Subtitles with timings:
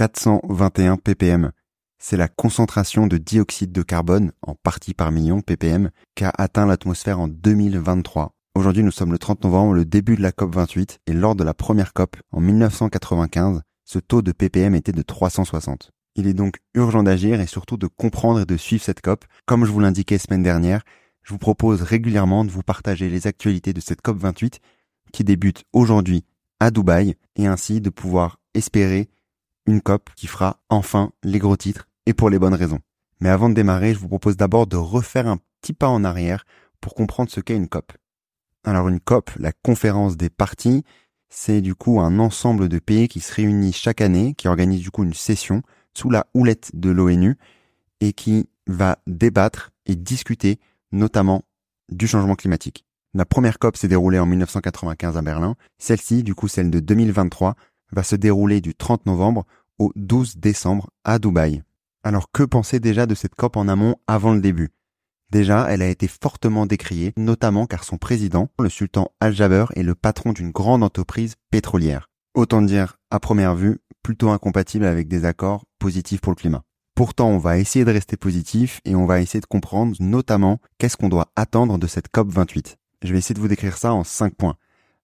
[0.00, 1.52] 421 ppm.
[1.98, 7.20] C'est la concentration de dioxyde de carbone, en partie par million ppm, qu'a atteint l'atmosphère
[7.20, 8.32] en 2023.
[8.54, 11.44] Aujourd'hui, nous sommes le 30 novembre, le début de la COP 28, et lors de
[11.44, 15.90] la première COP, en 1995, ce taux de ppm était de 360.
[16.14, 19.26] Il est donc urgent d'agir et surtout de comprendre et de suivre cette COP.
[19.44, 20.82] Comme je vous l'indiquais semaine dernière,
[21.24, 24.60] je vous propose régulièrement de vous partager les actualités de cette COP 28
[25.12, 26.24] qui débute aujourd'hui
[26.58, 29.10] à Dubaï et ainsi de pouvoir espérer
[29.66, 32.80] une COP qui fera enfin les gros titres et pour les bonnes raisons.
[33.20, 36.44] Mais avant de démarrer, je vous propose d'abord de refaire un petit pas en arrière
[36.80, 37.92] pour comprendre ce qu'est une COP.
[38.64, 40.84] Alors une COP, la conférence des parties,
[41.28, 44.90] c'est du coup un ensemble de pays qui se réunit chaque année, qui organise du
[44.90, 45.62] coup une session
[45.94, 47.36] sous la houlette de l'ONU
[48.00, 50.58] et qui va débattre et discuter
[50.92, 51.42] notamment
[51.90, 52.84] du changement climatique.
[53.12, 55.56] La première COP s'est déroulée en 1995 à Berlin.
[55.78, 57.56] Celle-ci, du coup celle de 2023,
[57.92, 59.46] va se dérouler du 30 novembre
[59.78, 61.62] au 12 décembre à Dubaï.
[62.02, 64.70] Alors que penser déjà de cette COP en amont avant le début?
[65.30, 69.94] Déjà, elle a été fortement décriée, notamment car son président, le sultan Al-Jaber, est le
[69.94, 72.08] patron d'une grande entreprise pétrolière.
[72.34, 76.62] Autant dire, à première vue, plutôt incompatible avec des accords positifs pour le climat.
[76.94, 80.96] Pourtant, on va essayer de rester positif et on va essayer de comprendre notamment qu'est-ce
[80.96, 82.76] qu'on doit attendre de cette COP 28.
[83.02, 84.56] Je vais essayer de vous décrire ça en cinq points.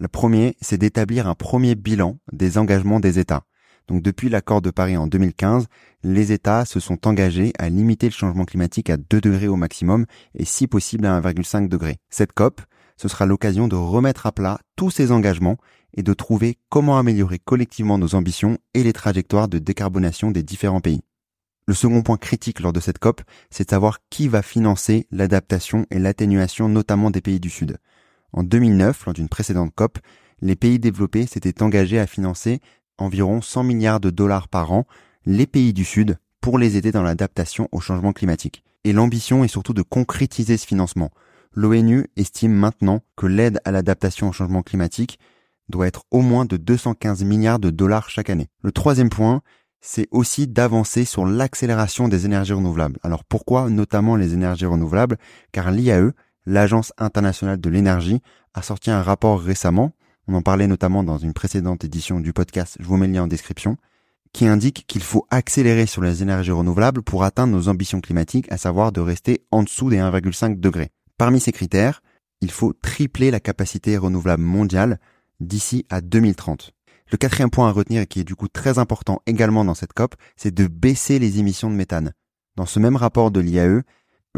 [0.00, 3.42] Le premier, c'est d'établir un premier bilan des engagements des États.
[3.88, 5.66] Donc depuis l'accord de Paris en 2015,
[6.04, 10.06] les États se sont engagés à limiter le changement climatique à 2 degrés au maximum
[10.34, 11.96] et si possible à 1,5 degré.
[12.10, 12.60] Cette COP,
[12.96, 15.56] ce sera l'occasion de remettre à plat tous ces engagements
[15.96, 20.80] et de trouver comment améliorer collectivement nos ambitions et les trajectoires de décarbonation des différents
[20.80, 21.00] pays.
[21.66, 25.86] Le second point critique lors de cette COP, c'est de savoir qui va financer l'adaptation
[25.90, 27.78] et l'atténuation notamment des pays du Sud.
[28.32, 29.98] En 2009, lors d'une précédente COP,
[30.40, 32.60] les pays développés s'étaient engagés à financer
[32.98, 34.86] environ 100 milliards de dollars par an
[35.24, 38.62] les pays du Sud pour les aider dans l'adaptation au changement climatique.
[38.84, 41.10] Et l'ambition est surtout de concrétiser ce financement.
[41.52, 45.18] L'ONU estime maintenant que l'aide à l'adaptation au changement climatique
[45.68, 48.48] doit être au moins de 215 milliards de dollars chaque année.
[48.62, 49.42] Le troisième point,
[49.80, 52.98] c'est aussi d'avancer sur l'accélération des énergies renouvelables.
[53.02, 55.18] Alors pourquoi notamment les énergies renouvelables?
[55.52, 56.12] Car l'IAE,
[56.48, 58.20] l'Agence internationale de l'énergie,
[58.54, 59.92] a sorti un rapport récemment
[60.28, 63.22] on en parlait notamment dans une précédente édition du podcast, je vous mets le lien
[63.22, 63.78] en description,
[64.34, 68.58] qui indique qu'il faut accélérer sur les énergies renouvelables pour atteindre nos ambitions climatiques, à
[68.58, 70.90] savoir de rester en dessous des 1,5 degrés.
[71.16, 72.02] Parmi ces critères,
[72.42, 75.00] il faut tripler la capacité renouvelable mondiale
[75.40, 76.72] d'ici à 2030.
[77.10, 79.94] Le quatrième point à retenir et qui est du coup très important également dans cette
[79.94, 82.12] COP, c'est de baisser les émissions de méthane.
[82.54, 83.80] Dans ce même rapport de l'IAE,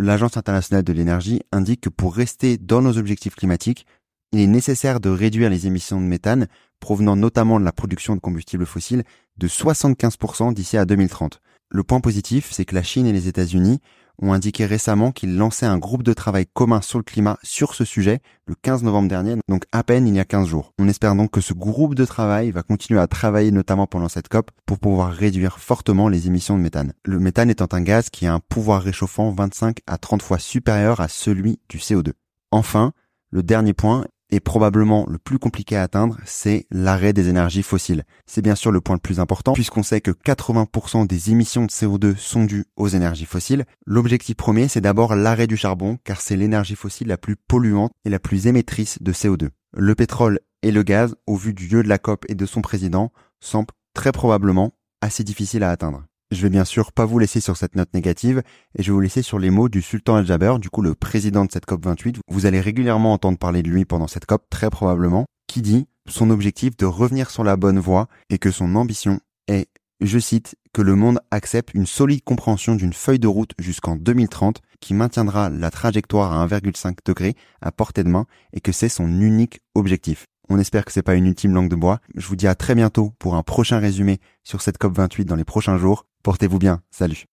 [0.00, 3.86] l'Agence internationale de l'énergie indique que pour rester dans nos objectifs climatiques,
[4.32, 6.46] il est nécessaire de réduire les émissions de méthane
[6.78, 9.04] provenant notamment de la production de combustibles fossiles
[9.36, 11.40] de 75% d'ici à 2030.
[11.68, 13.80] Le point positif, c'est que la Chine et les États-Unis
[14.20, 17.84] ont indiqué récemment qu'ils lançaient un groupe de travail commun sur le climat sur ce
[17.84, 20.72] sujet le 15 novembre dernier, donc à peine il y a 15 jours.
[20.78, 24.28] On espère donc que ce groupe de travail va continuer à travailler notamment pendant cette
[24.28, 26.92] COP pour pouvoir réduire fortement les émissions de méthane.
[27.04, 31.00] Le méthane étant un gaz qui a un pouvoir réchauffant 25 à 30 fois supérieur
[31.00, 32.12] à celui du CO2.
[32.50, 32.92] Enfin,
[33.30, 38.04] le dernier point et probablement le plus compliqué à atteindre, c'est l'arrêt des énergies fossiles.
[38.26, 41.70] C'est bien sûr le point le plus important, puisqu'on sait que 80% des émissions de
[41.70, 43.64] CO2 sont dues aux énergies fossiles.
[43.86, 48.10] L'objectif premier, c'est d'abord l'arrêt du charbon, car c'est l'énergie fossile la plus polluante et
[48.10, 49.48] la plus émettrice de CO2.
[49.76, 52.60] Le pétrole et le gaz, au vu du lieu de la COP et de son
[52.60, 56.04] président, semblent très probablement assez difficiles à atteindre.
[56.32, 58.42] Je vais bien sûr pas vous laisser sur cette note négative
[58.78, 61.44] et je vais vous laisser sur les mots du sultan Al-Jaber, du coup le président
[61.44, 62.20] de cette COP 28.
[62.28, 66.30] Vous allez régulièrement entendre parler de lui pendant cette COP, très probablement, qui dit son
[66.30, 69.18] objectif de revenir sur la bonne voie et que son ambition
[69.48, 69.68] est,
[70.00, 74.62] je cite, que le monde accepte une solide compréhension d'une feuille de route jusqu'en 2030
[74.78, 79.20] qui maintiendra la trajectoire à 1,5 degré à portée de main et que c'est son
[79.20, 80.26] unique objectif.
[80.48, 82.00] On espère que c'est pas une ultime langue de bois.
[82.14, 85.44] Je vous dis à très bientôt pour un prochain résumé sur cette COP28 dans les
[85.44, 86.06] prochains jours.
[86.22, 86.82] Portez-vous bien.
[86.90, 87.29] Salut.